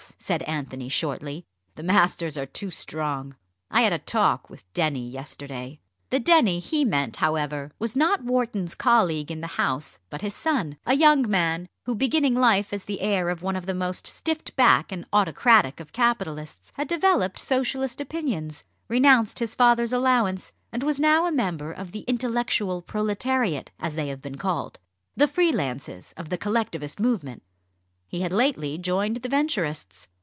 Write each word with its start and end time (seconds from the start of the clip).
said 0.17 0.43
Anthony 0.43 0.87
shortly, 0.87 1.45
"the 1.75 1.83
masters 1.83 2.37
are 2.37 2.45
too 2.45 2.69
strong. 2.69 3.35
I 3.71 3.81
had 3.81 3.91
a 3.91 3.97
talk 3.99 4.49
with 4.51 4.71
Denny 4.71 5.09
yesterday." 5.09 5.79
The 6.11 6.19
Denny 6.19 6.59
he 6.59 6.85
meant, 6.85 7.17
however, 7.17 7.71
was 7.79 7.95
not 7.97 8.23
Wharton's 8.23 8.73
colleague 8.75 9.31
in 9.31 9.41
the 9.41 9.57
House, 9.57 9.97
but 10.11 10.21
his 10.21 10.35
son 10.35 10.77
a 10.85 10.93
young 10.95 11.27
man 11.29 11.67
who, 11.85 11.95
beginning 11.95 12.35
life 12.35 12.71
as 12.71 12.85
the 12.85 13.01
heir 13.01 13.27
of 13.29 13.41
one 13.41 13.55
of 13.57 13.65
the 13.65 13.73
most 13.73 14.05
stiff 14.07 14.55
backed 14.55 14.91
and 14.93 15.05
autocratic 15.11 15.79
of 15.81 15.91
capitalists, 15.91 16.71
had 16.75 16.87
developed 16.87 17.39
socialist 17.39 17.99
opinions, 17.99 18.63
renounced 18.87 19.39
his 19.39 19.53
father's 19.55 19.91
allowance, 19.91 20.51
and 20.71 20.81
was 20.83 20.99
now 20.99 21.25
a 21.25 21.31
member 21.31 21.71
of 21.73 21.91
the 21.93 22.01
"intellectual 22.07 22.81
proletariat," 22.83 23.71
as 23.79 23.95
they 23.95 24.07
have 24.07 24.21
been 24.21 24.37
called, 24.37 24.77
the 25.17 25.27
free 25.27 25.51
lances 25.51 26.13
of 26.15 26.29
the 26.29 26.37
Collectivist 26.37 26.99
movement. 27.01 27.41
He 28.07 28.21
had 28.21 28.31
lately 28.33 28.77
joined 28.77 29.17
the 29.17 29.29
Venturists. 29.29 30.07